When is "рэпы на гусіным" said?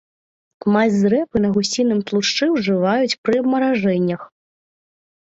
1.13-1.99